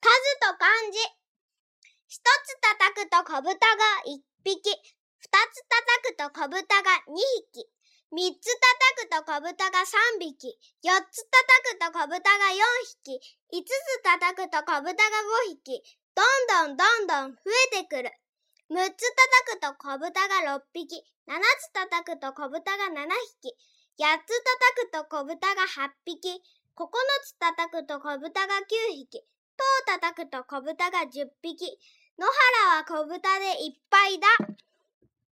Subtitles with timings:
[0.00, 0.08] 数
[0.40, 0.98] と漢字。
[2.08, 4.58] 一つ叩くと小豚が一匹。
[5.20, 7.20] 二つ叩くと小豚が二
[7.52, 7.68] 匹。
[8.10, 10.58] 三つ叩くと小豚が三匹。
[10.82, 12.64] 四つ叩くと小豚が四
[13.04, 13.20] 匹。
[13.52, 15.84] 五つ叩くと小豚が五匹。
[16.16, 16.24] ど
[16.64, 17.38] んどんどんどん増
[17.72, 18.10] えてくる。
[18.70, 21.04] 六つ叩くと小豚が六匹。
[21.26, 23.54] 七つ叩くと小豚が七匹。
[24.00, 26.42] 八つ叩くと小豚が八匹。
[26.74, 26.88] 九
[27.22, 29.22] つ叩くと小豚が九匹。
[29.60, 31.78] を叩くと小豚が10匹。
[32.18, 34.69] 野原は小豚でいっぱいだ。